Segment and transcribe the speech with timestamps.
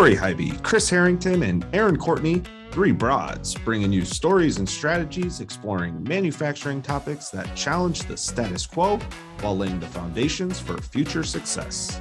[0.00, 6.02] Lori Highby, Chris Harrington, and Erin Courtney, three broads, bringing you stories and strategies exploring
[6.04, 8.98] manufacturing topics that challenge the status quo
[9.42, 12.00] while laying the foundations for future success.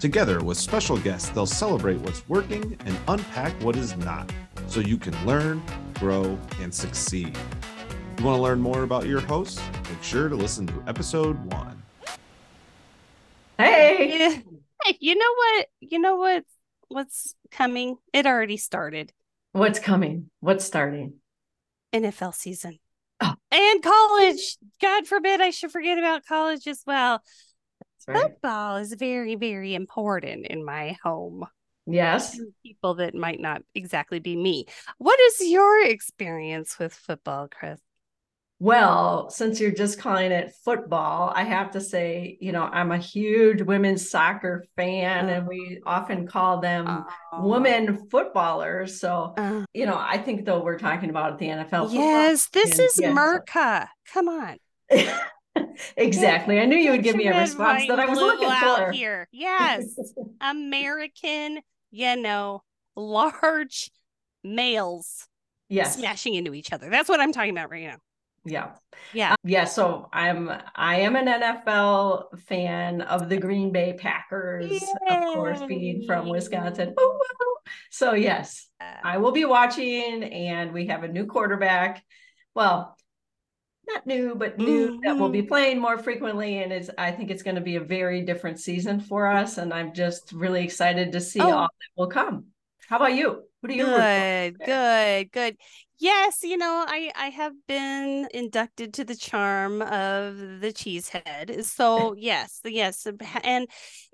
[0.00, 4.30] Together with special guests, they'll celebrate what's working and unpack what is not
[4.66, 5.62] so you can learn,
[5.94, 7.34] grow, and succeed.
[8.18, 9.62] You want to learn more about your hosts?
[9.88, 11.82] Make sure to listen to episode one.
[13.56, 14.42] Hey.
[14.84, 15.66] Hey, you know what?
[15.80, 16.44] You know what?
[16.90, 17.98] What's coming?
[18.12, 19.12] It already started.
[19.52, 20.28] What's coming?
[20.40, 21.14] What's starting?
[21.92, 22.80] NFL season.
[23.20, 23.34] Oh.
[23.52, 24.56] And college.
[24.82, 27.22] God forbid I should forget about college as well.
[28.08, 28.22] Right.
[28.22, 31.46] Football is very, very important in my home.
[31.86, 32.36] Yes.
[32.64, 34.66] People that might not exactly be me.
[34.98, 37.80] What is your experience with football, Chris?
[38.62, 42.98] Well, since you're just calling it football, I have to say, you know, I'm a
[42.98, 47.48] huge women's soccer fan, and we often call them Oh.
[47.48, 49.00] women footballers.
[49.00, 51.86] So, Uh, you know, I think though we're talking about the NFL.
[51.88, 52.04] football.
[52.04, 53.14] yes, this and is yes.
[53.16, 53.88] Merca.
[54.12, 54.58] Come on.
[55.96, 56.60] exactly.
[56.60, 58.92] I knew you would give me a response that I was looking out for.
[58.92, 59.26] here.
[59.32, 59.86] Yes.
[60.42, 62.62] American, you know,
[62.94, 63.90] large
[64.44, 65.26] males
[65.70, 65.96] yes.
[65.96, 66.90] smashing into each other.
[66.90, 67.96] That's what I'm talking about right now.
[68.44, 68.70] Yeah.
[69.12, 69.34] Yeah.
[69.44, 75.62] Yeah, so I'm I am an NFL fan of the Green Bay Packers, of course,
[75.62, 76.94] being from Wisconsin.
[77.90, 82.02] So yes, I will be watching, and we have a new quarterback.
[82.54, 82.96] Well,
[83.86, 85.48] not new, but new that will be Mhm.
[85.48, 89.00] playing more frequently, and it's I think it's going to be a very different season
[89.00, 91.50] for us, and I'm just really excited to see Oh.
[91.50, 92.46] all that will come.
[92.88, 93.44] How about you?
[93.66, 94.04] Do you?
[94.06, 95.56] Good, good, good.
[95.98, 101.64] Yes, you know, I I have been inducted to the charm of the cheesehead.
[101.64, 103.06] So yes, yes,
[103.44, 103.68] and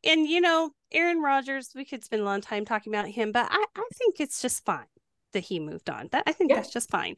[0.04, 3.48] and you know, Aaron Rodgers, we could spend a long time talking about him, but
[3.50, 4.86] I I think it's just fine
[5.32, 6.08] that he moved on.
[6.12, 6.56] That I think Yeah.
[6.56, 7.14] that's just fine.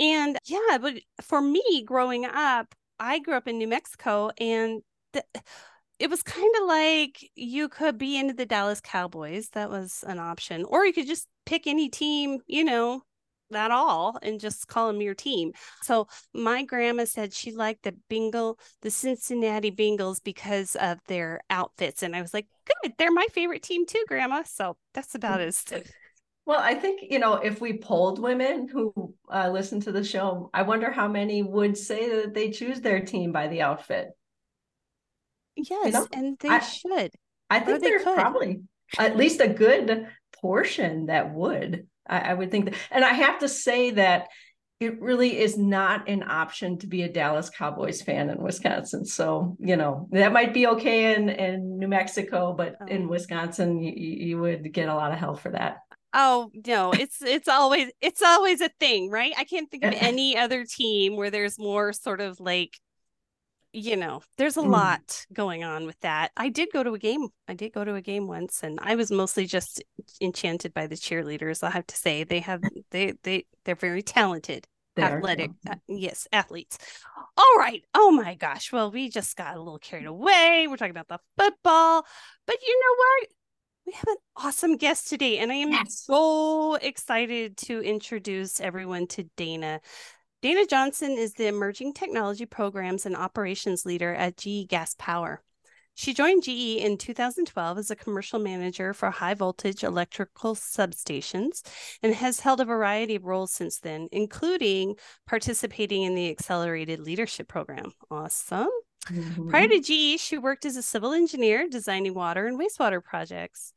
[0.00, 5.24] And yeah, but for me growing up, I grew up in New Mexico and the,
[5.98, 9.48] it was kind of like you could be into the Dallas Cowboys.
[9.50, 10.64] That was an option.
[10.64, 13.02] Or you could just pick any team, you know,
[13.54, 15.52] at all and just call them your team.
[15.82, 22.02] So my grandma said she liked the Bengal, the Cincinnati Bengals because of their outfits.
[22.02, 22.46] And I was like,
[22.82, 24.42] good, they're my favorite team too, grandma.
[24.44, 25.64] So that's about as
[26.44, 30.48] Well, I think, you know, if we polled women who uh, listen to the show,
[30.54, 34.08] I wonder how many would say that they choose their team by the outfit.
[35.56, 37.10] yes, know, and they I- should.
[37.50, 38.14] I think they there's could.
[38.14, 38.60] probably
[38.98, 40.06] at least a good
[40.40, 41.86] portion that would.
[42.08, 42.74] I, I would think that.
[42.90, 44.28] And I have to say that
[44.80, 49.04] it really is not an option to be a Dallas Cowboys fan in Wisconsin.
[49.04, 52.86] So, you know, that might be okay in, in New Mexico, but oh.
[52.86, 53.08] in Oh.
[53.08, 55.78] Wisconsin, you, you would get a lot of hell for that.
[56.14, 59.32] Oh no, it's it's always it's always a thing, right?
[59.36, 62.78] I can't think of any other team where there's more sort of like
[63.72, 64.70] you know, there's a Mm.
[64.70, 66.32] lot going on with that.
[66.36, 67.28] I did go to a game.
[67.46, 69.82] I did go to a game once and I was mostly just
[70.20, 71.62] enchanted by the cheerleaders.
[71.62, 75.50] I have to say they have they they they're very talented, They athletic.
[75.68, 76.78] uh, yes, athletes.
[77.36, 77.84] All right.
[77.94, 78.72] Oh my gosh.
[78.72, 80.66] Well, we just got a little carried away.
[80.68, 82.04] We're talking about the football.
[82.46, 83.28] But you know what?
[83.86, 86.04] We have an awesome guest today, and I am Yes.
[86.04, 89.80] so excited to introduce everyone to Dayna.
[90.40, 95.42] Dayna Johnson is the Emerging Technology Programs and Operations Leader at GE Gas Power.
[95.94, 101.62] She joined GE in 2012 as a commercial manager for high voltage electrical substations
[102.04, 104.94] and has held a variety of roles since then, including
[105.26, 107.90] participating in the Accelerated Leadership Program.
[108.08, 108.70] Awesome.
[109.06, 109.50] Mhm.
[109.50, 113.72] Prior to GE, she worked as a civil engineer designing water and wastewater projects.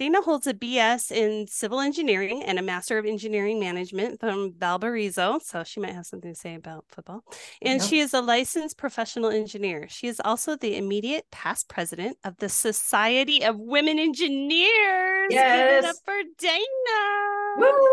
[0.00, 5.38] Dayna holds a BS in civil engineering and a Master of Engineering Management from Valparaiso,
[5.40, 7.22] so she might have something to say about football.
[7.62, 7.88] And Yep.
[7.88, 9.86] she is a licensed professional engineer.
[9.88, 15.28] She is also the immediate past president of the Society of Women Engineers.
[15.30, 16.00] Give it up Yes.
[16.04, 17.58] for Dayna.
[17.58, 17.88] Woo!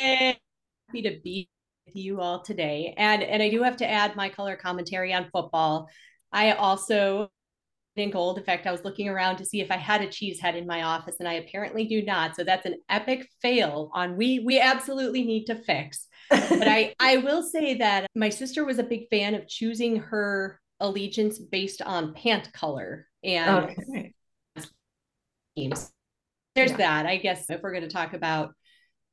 [0.00, 0.36] and
[0.88, 1.50] happy to be
[1.86, 2.94] with you all today.
[2.96, 5.88] And and I do have to add my color commentary on football.
[6.32, 7.28] I also in
[8.10, 8.38] gold.
[8.38, 10.66] In fact, I was looking around to see if I had a cheese head in
[10.66, 12.36] my office, and I apparently do not.
[12.36, 16.06] So that's an epic fail on we we absolutely need to fix.
[16.30, 20.60] But I I will say that my sister was a big fan of choosing her
[20.80, 24.12] allegiance based on pant color and okay.
[26.54, 26.76] There's Yeah.
[26.78, 27.06] that.
[27.06, 28.52] I guess if we're going to talk about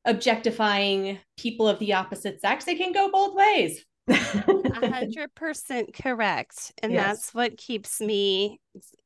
[0.05, 3.83] objectifying people of the opposite sex, it can go both ways.
[4.09, 6.73] Hundred percent correct.
[6.81, 7.05] And Yes.
[7.05, 8.59] that's what keeps me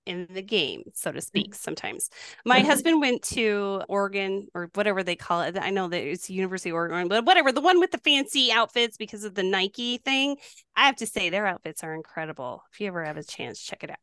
[0.05, 1.23] in the game, so to mm.
[1.23, 2.09] speak, sometimes.
[2.45, 2.67] My mm-hmm.
[2.67, 5.57] husband went to Oregon or whatever they call it.
[5.59, 8.97] I know that it's University of Oregon, but whatever, the one with the fancy outfits
[8.97, 10.38] because of the Nike thing.
[10.75, 12.63] I have to say, their outfits are incredible.
[12.71, 13.97] If you ever have a chance, check it out.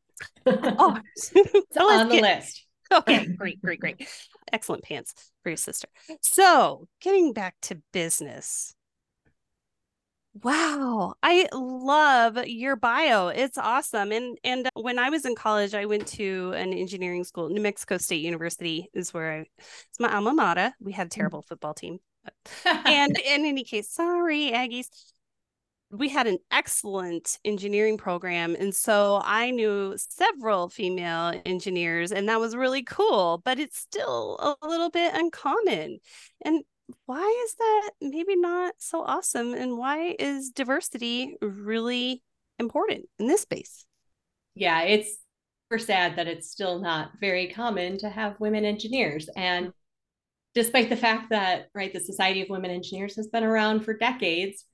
[0.78, 2.66] oh, so on the list.
[2.92, 4.06] Okay, great, great, great.
[4.52, 5.88] Excellent pants for your sister.
[6.20, 8.74] So, getting back to business.
[10.42, 13.28] Wow, I love your bio.
[13.28, 14.10] It's awesome.
[14.10, 17.48] And and when I was in college, I went to an engineering school.
[17.48, 20.74] New Mexico State University is where I it's my alma mater.
[20.80, 21.14] We had a mm.
[21.14, 21.98] terrible football team.
[22.64, 24.88] and in any case, sorry, Aggies.
[25.92, 28.56] We had an excellent engineering program.
[28.58, 34.56] And so I knew several female engineers, and that was really cool, but it's still
[34.60, 36.00] a little bit uncommon.
[36.44, 36.64] And
[37.06, 39.54] why is that maybe not so awesome?
[39.54, 42.22] And why is diversity really
[42.58, 43.84] important in this space?
[44.54, 45.16] Yeah it's
[45.64, 49.28] super sad that it's still not very common to have women engineers.
[49.36, 49.72] And
[50.54, 54.64] despite the fact that right the society of women engineers has been around for decades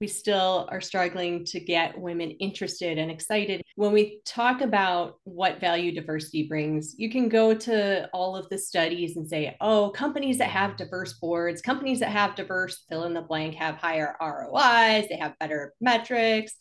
[0.00, 3.60] we still are struggling to get women interested and excited.
[3.76, 8.56] When we talk about what value diversity brings, you can go to all of the
[8.56, 13.12] studies and say, oh, companies that have diverse boards, companies that have diverse fill in
[13.12, 16.54] the blank have higher ROIs, they have better metrics.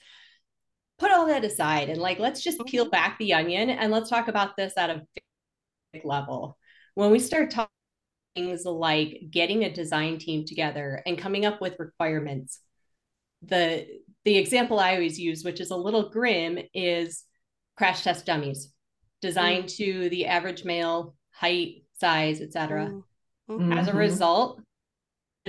[0.98, 2.92] Put all that aside and like, let's just peel mm-hmm.
[2.92, 5.02] back the onion and let's talk about this at a
[6.04, 6.58] level.
[6.96, 7.70] When we start talking
[8.36, 12.60] things like getting a design team together and coming up with requirements
[13.42, 13.88] the
[14.26, 17.24] the example I always use, which is a little grim, is
[17.78, 18.74] crash test dummies
[19.22, 19.78] designed mm.
[19.78, 23.02] to the average male height, size, etc.
[23.50, 23.74] Mm-hmm.
[23.74, 24.62] As a result,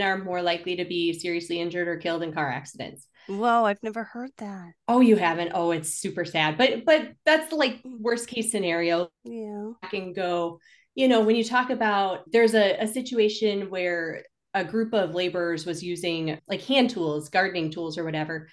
[0.00, 3.06] are more likely to be seriously injured or killed in car accidents.
[3.26, 4.72] Whoa, I've never heard that.
[4.88, 5.52] Oh, you haven't?
[5.54, 6.56] Oh, it's super sad.
[6.56, 9.08] But but that's like worst case scenario.
[9.24, 9.72] Yeah.
[9.82, 10.58] I can go,
[10.94, 15.64] you know, when you talk about there's a, a situation where a group of laborers
[15.64, 18.48] was using like hand tools, gardening tools or whatever.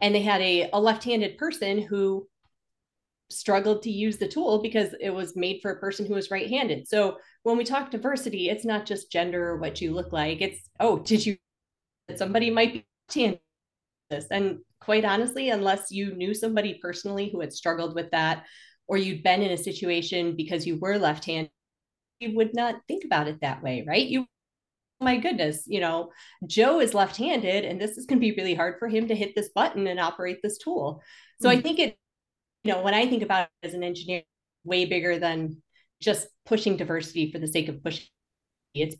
[0.00, 2.28] And they had a, a left-handed person who
[3.30, 6.88] struggled to use the tool because it was made for a person who was right-handed.
[6.88, 10.40] So when we talk diversity, it's not just gender or what you look like.
[10.40, 11.36] It's, oh, did you
[12.16, 12.84] somebody might
[13.14, 13.40] be
[14.08, 14.26] this?
[14.30, 18.44] And quite honestly, unless you knew somebody personally who had struggled with that,
[18.86, 21.50] or you'd been in a situation because you were left-handed,
[22.20, 24.06] you would not think about it that way, right?
[24.06, 24.26] You
[25.00, 26.12] my goodness, you know,
[26.46, 29.14] Joe is left handed and this is going to be really hard for him to
[29.14, 31.02] hit this button and operate this tool.
[31.40, 31.58] So mm-hmm.
[31.58, 31.98] I think it,
[32.64, 34.22] you know, when I think about it as an engineer,
[34.64, 35.62] way bigger than
[36.02, 38.06] just pushing diversity for the sake of pushing
[38.74, 38.96] it's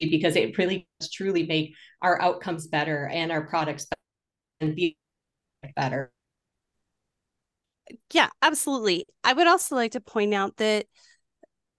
[0.00, 3.86] because it really does truly make our outcomes better and our products
[4.60, 4.96] and be
[5.76, 6.12] better.
[8.12, 9.06] Yeah, absolutely.
[9.22, 10.86] I would also like to point out that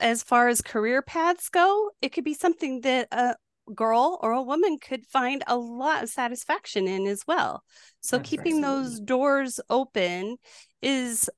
[0.04, 3.36] as far as career paths go, it could be something that a
[3.74, 7.64] girl or a woman could find a lot of satisfaction in as well.
[8.02, 10.36] So That's keeping those doors open
[10.82, 11.30] is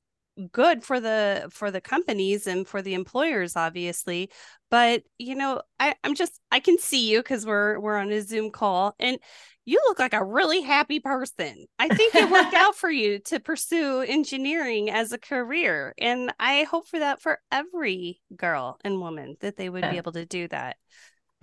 [0.52, 4.30] good for the for the companies and for the employers obviously.
[4.68, 8.20] But you know I, i'm just i can see you because we're we're on a
[8.20, 8.96] zoom call.
[8.98, 9.18] And
[9.66, 11.66] you look like a really happy person.
[11.78, 15.92] I think it worked out for you to pursue engineering as a career.
[15.98, 19.90] And I hope for that for every girl and woman that they would yeah.
[19.90, 20.76] be able to do that.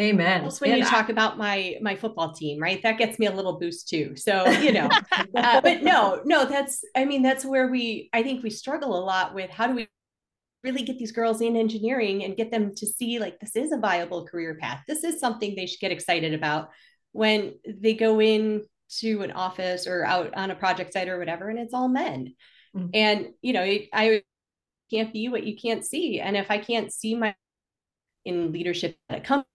[0.02, 0.46] Amen.
[0.46, 2.82] Also, when and you I, talk about my my football team, right?
[2.82, 4.16] That gets me a little boost too.
[4.16, 4.90] So you know,
[5.36, 9.04] uh, but no, no, that's I mean that's where we I think we struggle a
[9.04, 9.88] lot with how do we
[10.64, 13.78] really get these girls in engineering and get them to see like this is a
[13.78, 14.82] viable career path.
[14.88, 16.70] This is something they should get excited about
[17.14, 18.64] when they go in
[19.00, 22.36] to an office or out on a project site or whatever and it's all men.
[22.76, 22.88] Mm-hmm.
[22.96, 24.24] and you know i
[24.90, 26.20] can't be what you can't see.
[26.20, 27.36] And if i can't see my
[28.26, 29.48] in leadership at a company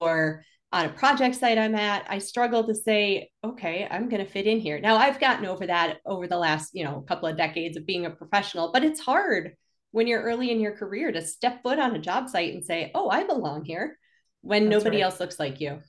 [0.00, 4.30] or on a project site i'm at i struggle to say okay i'm going to
[4.30, 4.80] fit in here.
[4.80, 8.06] Now i've gotten over that over the last you know couple of decades of being
[8.06, 9.54] a professional but it's hard
[9.90, 12.90] when you're early in your career to step foot on a job site and say
[12.94, 13.98] oh i belong here
[14.40, 15.04] when That's nobody right.
[15.04, 15.80] else looks like you.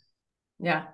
[0.60, 0.88] Yeah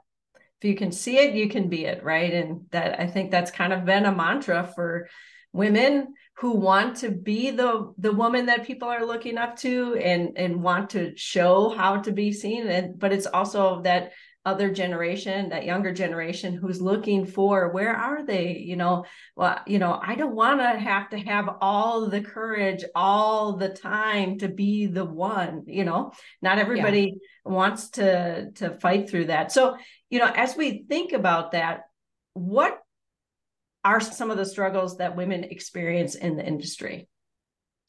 [0.62, 2.34] if you can see it you can be it right?
[2.34, 5.08] And that i think that's kind of been a mantra for
[5.54, 10.38] women who want to be the the woman that people are looking up to and
[10.38, 12.68] and want to show how to be seen.
[12.68, 14.14] And but it's also that
[14.44, 18.58] other generation that younger generation who's looking for where are they?
[18.58, 22.84] You know well you know i don't want to have to have all the courage
[22.96, 26.12] all the time to be the one you know?
[26.42, 27.52] Not everybody yeah.
[27.52, 29.52] wants to to fight through that.
[29.52, 29.78] So
[30.12, 31.86] you know as we think about that
[32.34, 32.80] what
[33.84, 37.10] are some of the struggles that women experience in the industry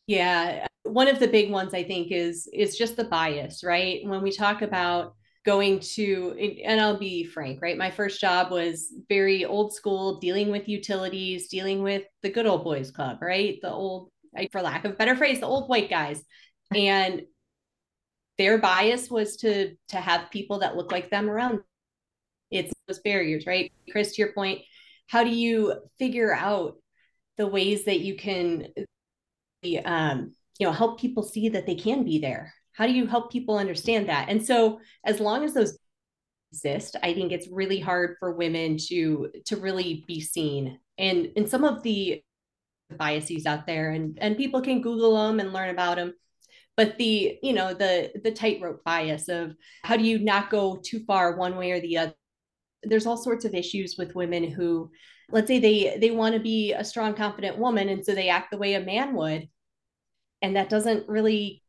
[0.06, 4.00] Yeah, one of the big ones I think is is just the bias, right?
[4.04, 5.14] When we talk about
[5.44, 7.76] going to and I'll be frank, right?
[7.78, 12.64] My first job was very old school, dealing with utilities, dealing with the good old
[12.64, 13.58] boys club, right?
[13.62, 14.10] The old
[14.50, 16.22] for lack of better phrase, the old white guys.
[16.74, 17.22] And
[18.38, 21.60] their bias was to to have people that look like them around.
[22.88, 23.72] Those barriers, right?
[23.90, 24.60] Chris, to your point,
[25.06, 26.76] how do you figure out
[27.36, 28.68] the ways that you can
[29.84, 32.52] um, you know help people see that they can be there?
[32.72, 34.28] How do you help people understand that?
[34.28, 35.78] And so as long as those
[36.52, 40.78] exist i think it's really hard for women to to really be seen.
[40.98, 42.22] And and some of the
[42.98, 46.12] biases out there and and people can google them and learn about them
[46.76, 51.00] but the you know the the tightrope bias of how do you not go too
[51.06, 52.14] far one way or the other
[52.82, 54.90] there's all sorts of issues with women who
[55.30, 58.50] let's say they they want to be a strong confident woman and so they act
[58.50, 59.48] the way a man would
[60.40, 61.62] and that doesn't really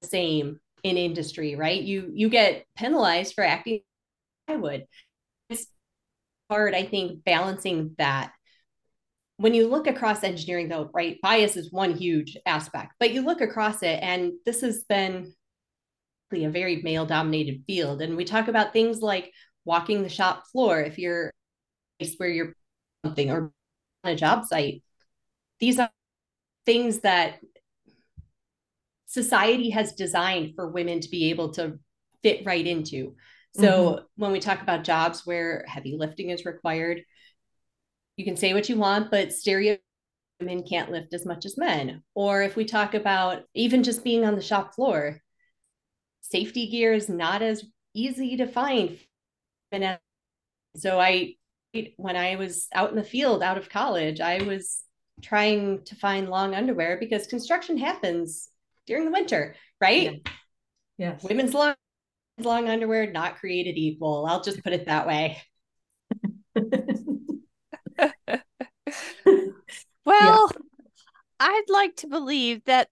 [0.00, 1.82] the same in industry right?
[1.82, 3.80] You you get penalized for acting
[4.48, 4.86] i would.
[5.50, 5.66] It's
[6.50, 8.32] hard i think balancing that.
[9.36, 13.40] When you look across engineering though right bias is one huge aspect but you look
[13.40, 15.32] across it and this has been
[16.32, 19.32] a very male dominated field and we talk about things like
[19.68, 21.32] walking the shop floor if you're
[22.16, 22.54] where you're
[23.04, 23.52] something or
[24.04, 24.82] on a job site
[25.60, 25.90] these are
[26.64, 27.38] things that
[29.06, 31.78] society has designed for women to be able to
[32.22, 33.14] fit right into.
[33.56, 34.04] So mm-hmm.
[34.16, 37.02] when we talk about jobs where heavy lifting is required,
[38.16, 39.78] you can say what you want, but stereo
[40.40, 42.02] women can't lift as much as men.
[42.14, 45.20] Or if we talk about even just being on the shop floor,
[46.20, 48.98] safety gear is not as easy to find.
[49.72, 49.98] And
[50.76, 51.34] so I
[51.96, 54.82] when I was out in the field out of college, I was
[55.22, 58.48] trying to find long underwear because construction happens
[58.86, 60.02] during the winter, right?
[60.02, 60.32] Yeah.
[60.98, 61.22] Yes.
[61.22, 61.74] Women's long
[62.38, 64.26] long underwear not created equal.
[64.26, 65.42] I'll just put it that way.
[70.04, 70.58] well, yeah.
[71.40, 72.88] I'd like to believe that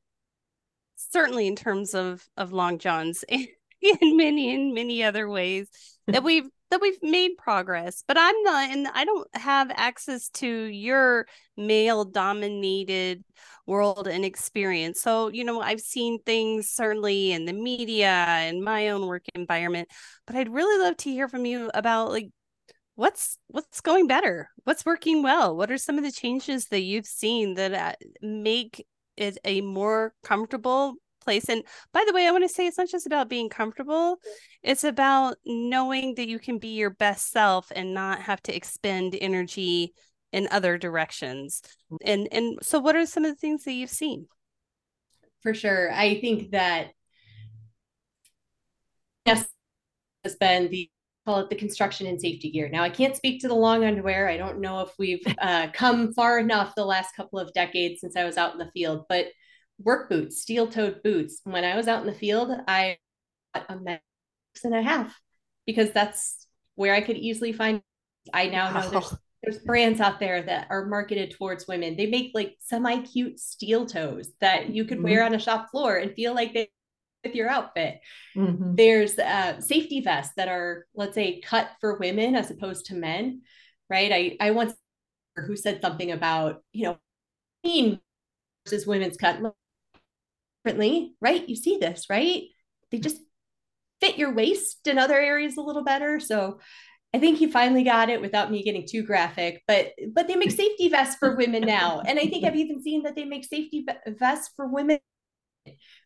[0.97, 5.69] certainly in terms of of long johns in many in many other ways
[6.07, 10.47] that we've that we've made progress but i'm not and i don't have access to
[10.47, 13.23] your male dominated
[13.67, 15.01] world and experience.
[15.01, 19.89] So you know i've seen things certainly in the media and my own work environment
[20.27, 22.29] but i'd really love to hear from you about like
[22.97, 24.51] what's what's going better?
[24.65, 25.57] What's working well?
[25.57, 28.85] What are some of the changes that you've seen that uh, make
[29.17, 30.95] it a more comfortable
[31.27, 31.49] place.
[31.49, 34.19] And by the way, I want to say it's not just about being comfortable,
[34.63, 39.17] it's about knowing that you can be your best self and not have to expend
[39.21, 39.93] energy
[40.33, 41.63] in other directions.
[42.05, 44.29] And and so what are some of the things that you've seen?
[45.43, 45.93] For sure.
[45.93, 46.93] I think that
[49.27, 49.47] yes
[50.25, 50.89] has been the
[51.25, 52.69] call it the construction and safety gear.
[52.69, 54.29] Now, I can't speak to the long underwear.
[54.29, 58.17] I don't know if we've uh, come far enough the last couple of decades since
[58.17, 59.27] I was out in the field, but
[59.79, 61.41] work boots, steel toed boots.
[61.45, 62.99] When I was out in the field, I
[63.55, 64.03] got a max
[64.65, 65.19] and a half
[65.67, 67.83] because that's where I could easily find.
[68.33, 71.97] I now know there's there's brands out there that are marketed towards women.
[71.97, 75.09] They make like semi cute steel toes that you could mm-hmm.
[75.09, 76.71] wear on a shop floor and feel like they
[77.25, 78.01] with your outfit.
[78.37, 78.75] Mm-hmm.
[78.75, 83.43] There's uh, safety vests that are, let's say, cut for women as opposed to men,
[83.91, 84.13] right?
[84.13, 84.75] I I once
[85.37, 86.97] who said something about you
[87.65, 87.99] know,
[88.65, 89.41] versus women's cut
[90.67, 91.49] differently, right?
[91.49, 92.43] You see this, right?
[92.91, 93.21] They just
[94.01, 96.21] fit your waist in other areas a little better.
[96.21, 96.61] So
[97.15, 100.51] I think he finally got it without me getting too graphic, but but they make
[100.51, 102.03] safety vests for women now.
[102.07, 104.99] And I think I've even seen that they make safety vests for women.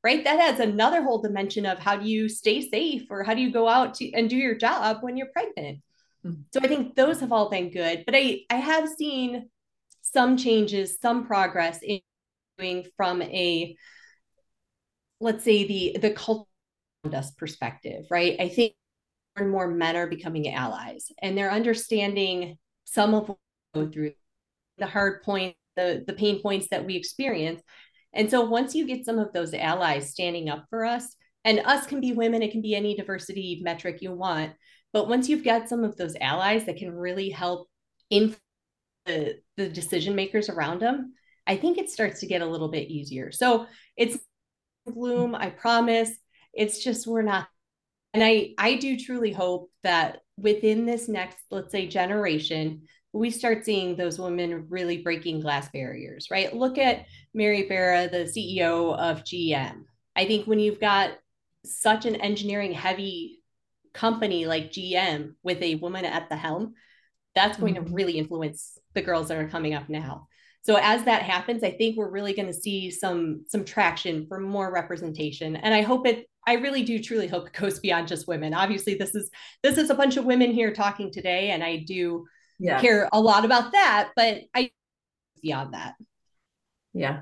[0.05, 0.25] Right?
[0.25, 3.53] That adds another whole dimension of how do you stay safe or how do you
[3.53, 5.81] go out to, and do your job when you're pregnant.
[6.25, 6.43] Mm-hmm.
[6.53, 9.49] So I think those have all been good, but I I have seen
[10.03, 12.01] some changes, some progress in
[12.59, 13.77] doing from a
[15.21, 16.47] let's say the the culture
[17.13, 18.37] us perspective, right?
[18.41, 18.75] I think
[19.37, 23.39] more and more men are becoming allies and they're understanding some of what
[23.75, 24.13] we go through
[24.79, 27.63] the hard point, the the pain points that we experience.
[28.13, 31.87] And so once you get some of those allies standing up for us, and us
[31.87, 34.53] can be women, it can be any diversity metric you want.
[34.93, 37.69] But once you've got some of those allies that can really help
[38.11, 38.35] in
[39.07, 41.15] the, the decision makers around them,
[41.47, 43.31] I think it starts to get a little bit easier.
[43.33, 44.19] So it's
[44.87, 46.11] gloom i promise
[46.53, 47.49] it's just we're not
[48.15, 52.83] and i i do truly hope that within this next let's say generation
[53.13, 56.55] we start seeing those women really breaking glass barriers, right?
[56.55, 59.85] Look at Mary Barra, the CEO of GM.
[60.15, 61.13] I think when you've got
[61.65, 63.43] such an engineering heavy
[63.93, 66.75] company like GM with a woman at the helm,
[67.35, 67.87] that's going mm-hmm.
[67.87, 70.29] to really influence the girls that are coming up now.
[70.63, 74.39] So as that happens, I think we're really going to see some some traction for
[74.39, 75.57] more representation.
[75.57, 78.55] And I hope it I really do truly hope it goes beyond just women.
[78.55, 79.31] Obviously, this is
[79.63, 82.27] this is a bunch of women here talking today, and I do
[82.59, 82.81] yeah.
[82.81, 84.71] care a lot about that, but I
[85.43, 85.95] beyond that.
[86.93, 87.21] Yeah.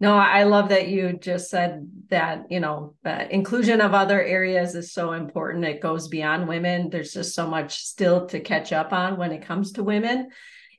[0.00, 4.74] No, I love that you just said that, you know, uh, inclusion of other areas
[4.74, 5.66] is so important.
[5.66, 6.88] It goes beyond women.
[6.88, 10.30] There's just so much still to catch up on when it comes to women.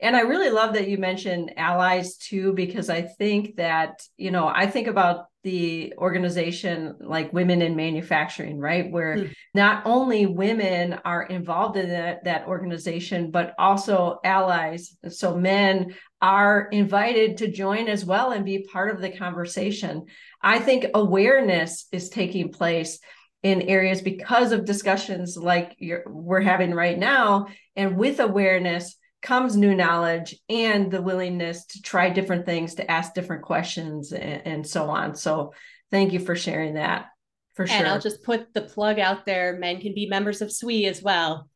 [0.01, 4.47] And I really love that you mentioned allies too, because I think that, you know,
[4.47, 8.91] I think about the organization like Women in Manufacturing, right?
[8.91, 9.33] Where mm.
[9.53, 14.95] not only women are involved in that, that organization, but also allies.
[15.09, 20.05] So men are invited to join as well and be part of the conversation.
[20.41, 22.99] I think awareness is taking place
[23.41, 27.47] in areas because of discussions like we're having right now.
[27.75, 33.13] And with awareness, comes new knowledge and the willingness to try different things, to ask
[33.13, 35.15] different questions, and, and so on.
[35.15, 35.53] So,
[35.91, 37.07] thank you for sharing that.
[37.53, 37.77] For sure.
[37.77, 41.01] And I'll just put the plug out there: men can be members of SWE as
[41.01, 41.49] well.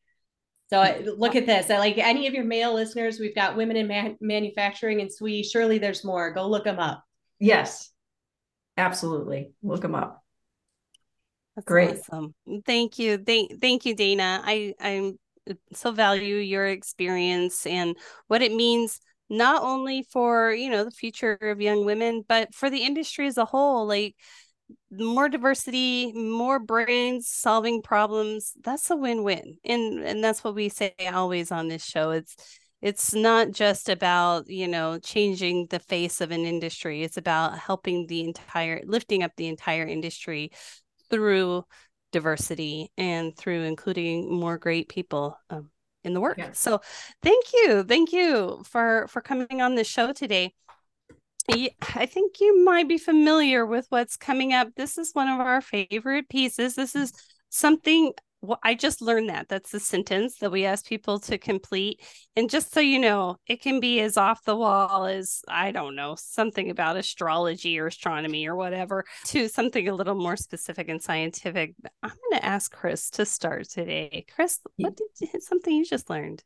[0.70, 1.70] So look at this.
[1.70, 5.44] I like any of your male listeners, we've got women in man- manufacturing and SWE.
[5.44, 6.34] Surely there's more.
[6.34, 7.04] Go look them up.
[7.40, 7.92] Yes,
[8.76, 9.52] absolutely.
[9.62, 10.24] Look them up.
[11.56, 12.00] That's Great.
[12.00, 12.34] Awesome.
[12.66, 13.18] Thank you.
[13.18, 14.42] Thank, thank you, Dayna.
[14.44, 15.20] I, I'm
[15.74, 17.96] so value your experience and
[18.28, 19.00] what it means
[19.30, 23.38] not only for you know the future of young women but for the industry as
[23.38, 24.16] a whole like
[24.92, 29.58] more diversity more brains solving problems that's a win-win.
[29.64, 32.12] And and that's what we say always on this show.
[32.12, 32.36] It's
[32.82, 37.04] it's not just about you know changing the face of an industry.
[37.04, 40.52] It's about helping the entire lifting up the entire industry
[41.10, 41.64] through
[42.16, 45.70] diversity and through including more great people um,
[46.06, 46.38] in the work.
[46.38, 46.54] Yeah.
[46.54, 46.80] So
[47.22, 47.84] thank you.
[47.84, 50.54] Thank you for for coming on the show today.
[51.50, 54.70] I think you might be familiar with what's coming up.
[54.78, 56.76] This is one of our favorite pieces.
[56.76, 57.12] This is
[57.50, 58.14] something
[58.46, 59.50] well, I just learned that.
[59.50, 62.02] That's the sentence that we ask people to complete.
[62.36, 65.96] And just so you know, it can be as off the wall as, I don't
[65.96, 71.02] know, something about astrology or astronomy or whatever, to something a little more specific and
[71.02, 71.76] scientific.
[72.04, 74.26] I'm going to ask Chris to start today.
[74.34, 76.44] Chris, what did you, something you just learned?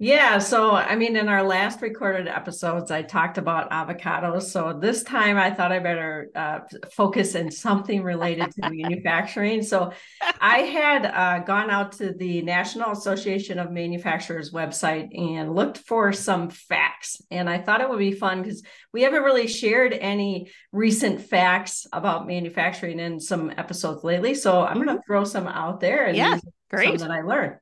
[0.00, 0.38] Yeah.
[0.38, 4.42] So, I mean, in our last recorded episodes, I talked about avocados.
[4.42, 6.60] So, this time I thought I better uh,
[6.92, 9.60] focus in something related to manufacturing.
[9.60, 9.92] So,
[10.40, 16.12] I had uh, gone out to the National Association of Manufacturers website and looked for
[16.12, 17.20] some facts.
[17.32, 21.88] And I thought it would be fun because we haven't really shared any recent facts
[21.92, 24.34] about manufacturing in some episodes lately.
[24.34, 25.12] So, I'm going to mm-hmm.
[25.12, 26.38] throw some out there and yeah,
[26.70, 27.00] great.
[27.00, 27.56] that I learned.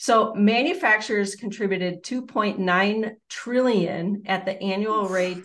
[0.00, 5.44] So manufacturers contributed 2.9 trillion at the annual rate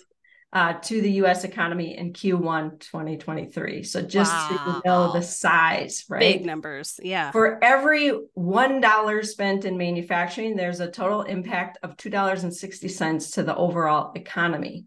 [0.53, 1.43] uh, to the U.S.
[1.43, 3.83] economy in Q1 2023.
[3.83, 4.81] So just wow.
[4.81, 6.21] to know the size, right?
[6.21, 7.31] Big numbers, yeah.
[7.31, 12.53] For every one dollar spent in manufacturing, there's a total impact of two dollars and
[12.53, 14.85] sixty cents to the overall economy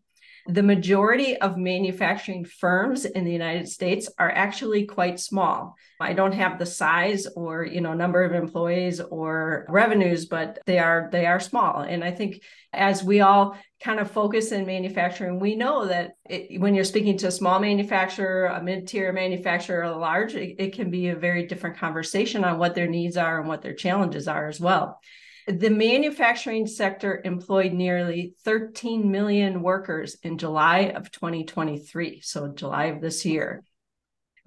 [0.49, 5.77] the majority of manufacturing firms in the United States are actually quite small.
[6.01, 10.79] I don't have the size or you know number of employees or revenues, but they
[10.79, 11.81] are they are small.
[11.81, 16.59] And I think as we all kind of focus in manufacturing, we know that it,
[16.59, 20.91] when you're speaking to a small manufacturer, a mid-tier manufacturer, a large, it, it can
[20.91, 24.49] be a very different conversation on what their needs are and what their challenges are
[24.49, 24.99] as well.
[25.49, 33.01] The manufacturing sector employed nearly 13 million workers in July of 2023, so July of
[33.01, 33.65] this year.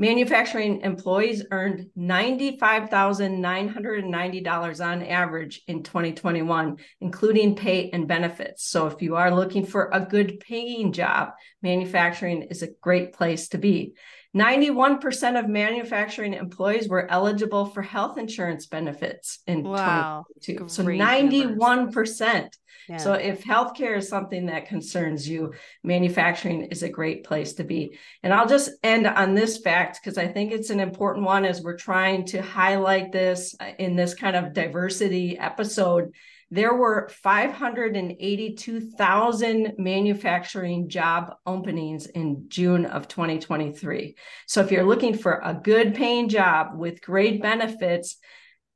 [0.01, 8.65] Manufacturing employees earned $95,990 on average in 2021, including pay and benefits.
[8.65, 13.49] So, if you are looking for a good paying job, manufacturing is a great place
[13.49, 13.93] to be.
[14.35, 20.25] 91% of manufacturing employees were eligible for health insurance benefits in wow.
[20.41, 20.67] 2022.
[20.67, 22.49] So 91%.
[22.89, 22.97] Yeah.
[22.97, 27.97] So if healthcare is something that concerns you, manufacturing is a great place to be.
[28.23, 31.61] And I'll just end on this fact because I think it's an important one as
[31.61, 36.11] we're trying to highlight this uh, in this kind of diversity episode
[36.53, 44.17] there were 582,000 manufacturing job openings in June of 2023.
[44.47, 48.17] So if you're looking for a good paying job with great benefits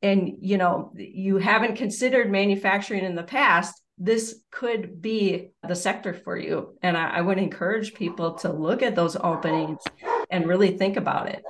[0.01, 6.13] and you know you haven't considered manufacturing in the past, this could be the sector
[6.13, 6.77] for you.
[6.81, 9.81] And I, I would encourage people to look at those openings
[10.29, 11.43] and really think about it.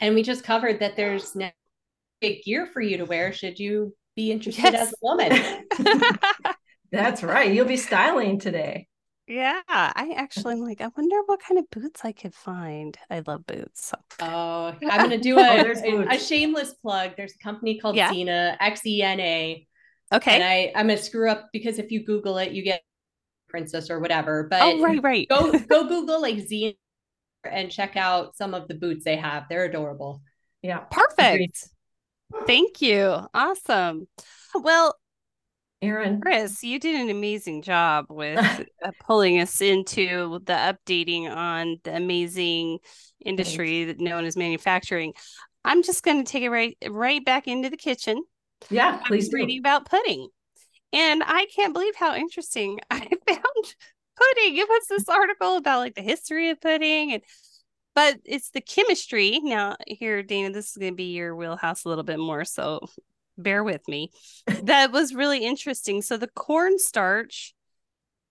[0.00, 1.50] And we just covered that there's no
[2.20, 4.88] big gear for you to wear should you be interested yes.
[4.88, 5.66] as a woman.
[6.92, 7.52] That's right.
[7.52, 8.86] You'll be styling today.
[9.26, 12.98] Yeah, I actually am like, I wonder what kind of boots I could find.
[13.08, 13.86] I love boots.
[13.86, 13.96] So.
[14.18, 15.42] Oh, I'm gonna do a,
[15.86, 17.12] oh, a, a, shameless plug.
[17.16, 18.10] There's a company called yeah.
[18.12, 19.68] Xena, X E N A.
[20.12, 20.34] Okay.
[20.34, 22.82] And I, I'm gonna screw up because if you Google it, you get
[23.48, 24.46] princess or whatever.
[24.48, 25.28] But oh, right, right.
[25.28, 26.76] go go Google like Xena
[27.50, 29.44] and check out some of the boots they have.
[29.48, 30.22] They're adorable.
[30.62, 30.80] Yeah.
[30.90, 31.68] Perfect.
[32.46, 33.18] Thank you.
[33.34, 34.06] Awesome.
[34.54, 34.94] Well,
[35.82, 36.20] Erin.
[36.20, 38.38] Chris, you did an amazing job with
[38.84, 42.78] uh, pulling us into the updating on the amazing
[43.24, 44.00] industry Thanks.
[44.00, 45.14] known as manufacturing.
[45.64, 48.22] I'm just going to take it right right back into the kitchen.
[48.68, 49.32] Yeah, please.
[49.32, 50.28] reading about pudding,
[50.92, 53.74] and I can't believe how interesting I found
[54.16, 54.56] pudding.
[54.56, 57.22] It was this article about like the history of pudding and
[57.94, 59.40] but it's the chemistry.
[59.42, 62.44] Now, here, Dayna, this is going to be your wheelhouse a little bit more.
[62.44, 62.88] So
[63.36, 64.10] bear with me.
[64.62, 66.00] that was really interesting.
[66.02, 67.52] So the cornstarch,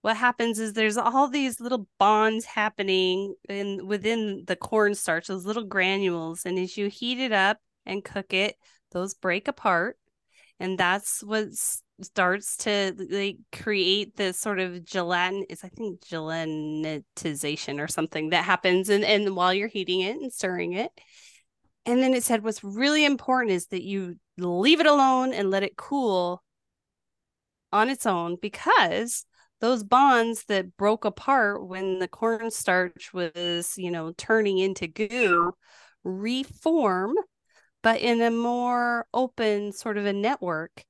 [0.01, 5.65] what happens is there's all these little bonds happening in within the cornstarch, those little
[5.65, 8.55] granules, and as you heat it up and cook it,
[8.91, 9.97] those break apart,
[10.59, 11.47] and that's what
[12.01, 18.45] starts to like create this sort of gelatin is I think gelatinization or something that
[18.45, 20.91] happens and and while you're heating it and stirring it.
[21.85, 25.63] And then it said what's really important is that you leave it alone and let
[25.63, 26.43] it cool
[27.71, 29.25] on its own because
[29.61, 35.53] those bonds that broke apart when the cornstarch was, you know, turning into goo
[36.03, 37.15] reform,
[37.81, 40.83] but in a more open sort of a network.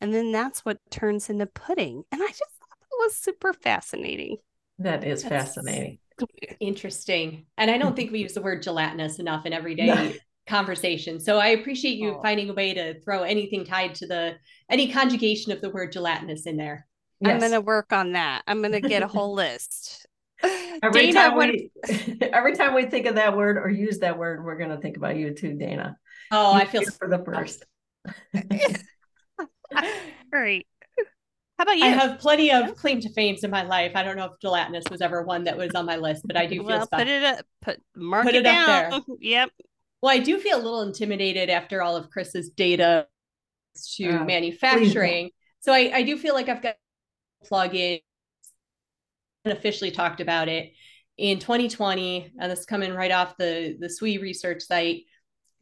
[0.00, 2.04] And then that's what turns into pudding.
[2.12, 4.36] And I just thought that was super fascinating.
[4.78, 5.98] That is that's fascinating.
[6.60, 7.46] Interesting.
[7.56, 11.20] And I don't think we use the word gelatinous enough in everyday conversation.
[11.20, 12.22] So I appreciate you oh.
[12.22, 14.36] finding a way to throw anything tied to the
[14.70, 16.86] any conjugation of the word gelatinous in there.
[17.20, 17.32] Yes.
[17.32, 18.42] I'm going to work on that.
[18.46, 20.06] I'm going to get a whole list.
[20.82, 21.70] every Dayna, time we
[22.32, 24.96] every time we think of that word or use that word, we're going to think
[24.96, 25.96] about you too, Dayna.
[26.30, 27.64] Oh, I feel for the first.
[30.30, 30.66] Great.
[31.58, 31.84] How about you?
[31.84, 33.92] I have plenty of claim to fame in my life.
[33.94, 36.44] I don't know if gelatinous was ever one that was on my list, but I
[36.46, 39.00] do feel well, put it up, put mark put it, it up there.
[39.20, 39.50] Yep.
[40.02, 43.06] Well, I do feel a little intimidated after all of Chris's data
[43.96, 45.30] to uh, manufacturing.
[45.60, 46.76] So I, I do feel like I've got
[47.44, 48.00] plug in
[49.44, 50.72] and officially talked about it
[51.16, 55.04] in 2020, and this is coming right off the the SWE research site.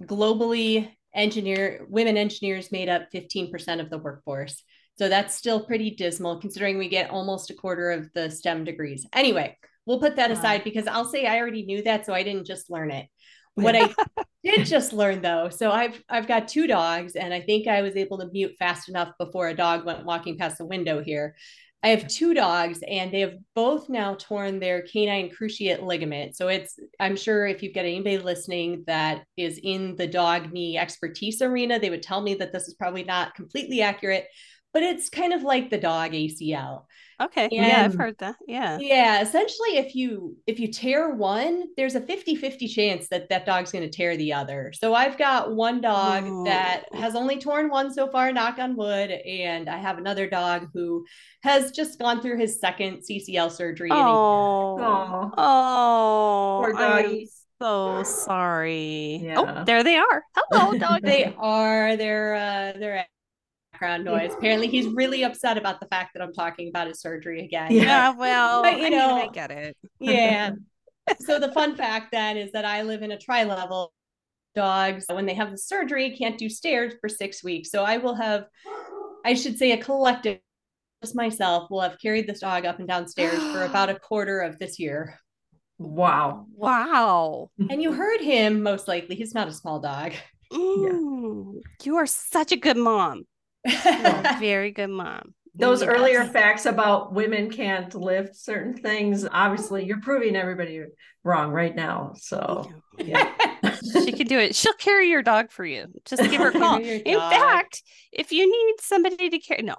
[0.02, 4.62] Globally, engineer women engineers made up 15% of the workforce.
[4.96, 9.06] So that's still pretty dismal considering we get almost a quarter of the STEM degrees.
[9.12, 12.46] Anyway, we'll put that aside because I'll say I already knew that, so I didn't
[12.46, 13.06] just learn it.
[13.56, 13.94] What I
[14.42, 17.94] did just learn though, so I've I've got two dogs, and I think I was
[17.94, 21.36] able to mute fast enough before a dog went walking past the window here.
[21.84, 26.34] I have two dogs, and they have both now torn their canine cruciate ligament.
[26.34, 30.78] So it's I'm sure if you've got anybody listening that is in the dog knee
[30.78, 34.28] expertise arena, they would tell me that this is probably not completely accurate,
[34.74, 36.82] but it's kind of like the dog ACL.
[37.22, 37.44] Okay.
[37.44, 38.34] And yeah, I've heard that.
[38.46, 38.76] Yeah.
[38.80, 43.70] Yeah, essentially if you if you tear one, there's a 50-50 chance that that dog's
[43.70, 44.72] going to tear the other.
[44.74, 46.44] So I've got one dog oh.
[46.44, 50.70] that has only torn one so far, knock on wood, and I have another dog
[50.74, 51.06] who
[51.44, 53.90] has just gone through his second CCL surgery.
[53.92, 54.76] Oh.
[54.80, 55.32] Oh.
[55.38, 56.60] oh.
[56.64, 57.28] Poor doggy.
[57.62, 59.20] So sorry.
[59.22, 59.60] Oh, yeah.
[59.60, 60.24] Oh, there they are.
[60.36, 61.02] Hello, dog.
[61.02, 61.96] they are.
[61.96, 63.06] They're uh they're
[63.74, 64.32] background noise.
[64.36, 67.72] Apparently, he's really upset about the fact that I'm talking about his surgery again.
[67.72, 69.76] Yeah, well, but you I know, mean, I get it.
[70.00, 70.50] yeah.
[71.20, 73.92] So the fun fact then is that I live in a tri-level.
[74.54, 77.70] Dogs, when they have the surgery, can't do stairs for six weeks.
[77.70, 78.46] So I will have,
[79.22, 80.38] I should say, a collective,
[81.02, 84.58] just myself, will have carried this dog up and downstairs for about a quarter of
[84.58, 85.18] this year.
[85.76, 86.46] Wow.
[86.54, 87.50] Wow.
[87.68, 89.14] And you heard him most likely.
[89.14, 90.12] He's not a small dog.
[90.50, 91.60] Mm, yeah.
[91.84, 93.26] You are such a good mom
[94.38, 95.34] very good mom.
[95.56, 100.82] Those earlier facts about women can't lift certain things, obviously, you're proving everybody
[101.22, 102.12] wrong right now.
[102.16, 103.32] So, yeah.
[103.92, 104.56] she can do it.
[104.56, 105.86] She'll carry your dog for you.
[106.04, 106.78] Just give her a call.
[106.78, 109.76] In fact, if you need somebody to carry, no,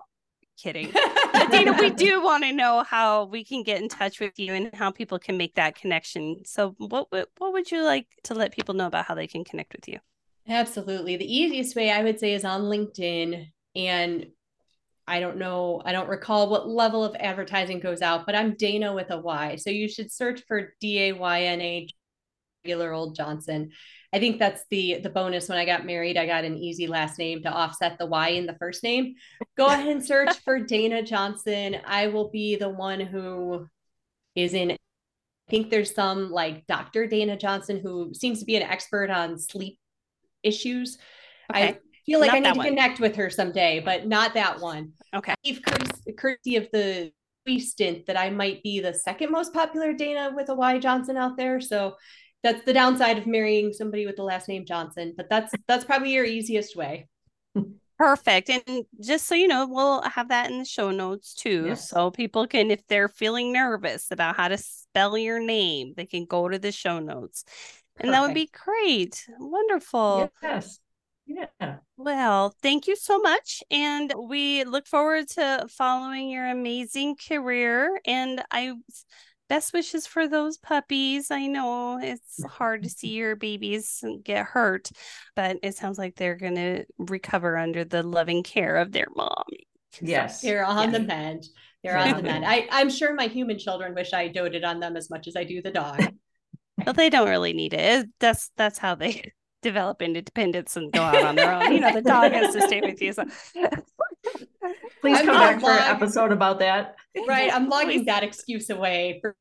[0.57, 0.87] kidding.
[0.91, 4.73] Dayna, we do want to know how we can get in touch with you and
[4.73, 6.37] how people can make that connection.
[6.45, 9.73] So, what what would you like to let people know about how they can connect
[9.73, 9.99] with you?
[10.47, 11.17] Absolutely.
[11.17, 13.47] The easiest way I would say is on LinkedIn.
[13.75, 14.27] And
[15.07, 18.95] I don't know, I don't recall what level of advertising goes out, but I'm Dayna
[18.95, 19.57] with a Y.
[19.57, 21.87] So you should search for D A Y N A
[22.63, 23.71] regular old Johnson.
[24.11, 26.17] I think that's the the bonus when I got married.
[26.17, 29.15] I got an easy last name to offset the Y in the first name.
[29.57, 31.77] Go ahead and search for Dayna Johnson.
[31.85, 33.67] I will be the one who
[34.35, 37.05] is in I think there's some like Dr.
[37.05, 39.77] Dana Johnson who seems to be an expert on sleep
[40.41, 40.97] issues.
[41.51, 41.67] Okay.
[41.67, 42.67] I feel like not I need to one.
[42.67, 44.93] connect with her someday, but not that one.
[45.13, 45.33] Okay.
[45.43, 45.61] Steve
[46.17, 47.11] courtesy of the
[47.59, 51.37] stint that I might be the second most popular Dayna with a Y Johnson out
[51.37, 51.61] there.
[51.61, 51.95] So
[52.43, 56.11] that's the downside of marrying somebody with the last name Johnson, but that's that's probably
[56.11, 57.07] your easiest way.
[57.97, 58.49] Perfect.
[58.49, 61.67] And just so you know, we'll have that in the show notes too.
[61.67, 61.89] Yes.
[61.89, 66.25] So people can, if they're feeling nervous about how to spell your name, they can
[66.25, 67.45] go to the show notes.
[67.97, 69.25] And that would be great.
[69.39, 70.29] Wonderful.
[70.43, 70.79] Yes.
[71.25, 71.77] Yeah.
[71.97, 73.63] Well, thank you so much.
[73.71, 77.99] And we look forward to following your amazing career.
[78.05, 78.73] And I
[79.47, 81.31] best wishes for those puppies.
[81.31, 84.89] I know it's hard to see your babies get hurt,
[85.35, 89.43] but it sounds like they're going to recover under the loving care of their mom.
[90.01, 90.41] Yes.
[90.41, 90.99] They're on yeah.
[90.99, 91.45] the mend.
[91.83, 92.45] They're on the mend.
[92.45, 95.43] I, I'm sure my human children wish I doted on them as much as I
[95.43, 96.03] do the dog.
[96.83, 98.07] But they don't really need it.
[98.19, 99.31] That's that's how they
[99.65, 101.73] develop independence and go out on their own.
[101.73, 103.11] You know, the dog has to stay with you.
[103.13, 103.25] So.
[105.01, 106.95] Please come back for an episode about that.
[107.27, 107.53] Right.
[107.53, 109.19] I'm logging that excuse away.
[109.21, 109.35] For-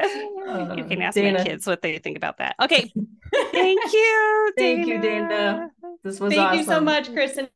[0.00, 1.38] you can uh, ask Dayna.
[1.38, 2.56] my kids what they think about that.
[2.62, 2.90] Okay.
[3.52, 4.52] Thank you.
[4.56, 5.68] Thank you, Dayna.
[6.02, 6.58] This was Thank awesome.
[6.58, 7.48] you so much, Kristen.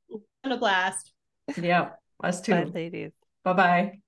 [0.44, 1.12] a blast.
[1.56, 1.90] Yeah,
[2.22, 2.52] us too.
[2.52, 3.12] Bye, ladies.
[3.42, 4.00] Bye bye.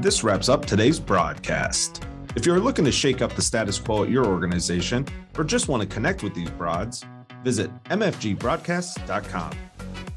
[0.00, 2.04] This wraps up today's broadcast.
[2.34, 5.04] If you're looking to shake up the status quo at your organization
[5.36, 7.04] or just want to connect with these broads,
[7.44, 9.52] visit mfgbroadcast.com.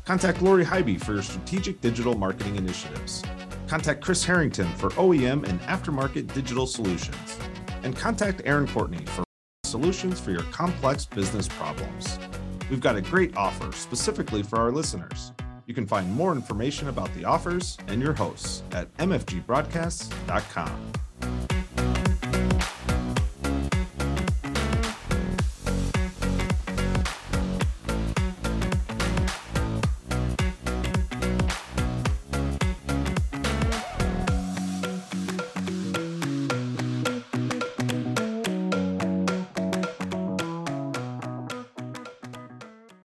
[0.05, 3.23] Contact Lori Highby for your strategic digital marketing initiatives.
[3.67, 7.37] Contact Chris Harrington for OEM and aftermarket digital solutions.
[7.83, 9.25] And contact Erin Courtney for
[9.65, 12.19] solutions for your complex business problems.
[12.69, 15.33] We've got a great offer specifically for our listeners.
[15.65, 21.52] You can find more information about the offers and your hosts at mfgbroadcasts.com.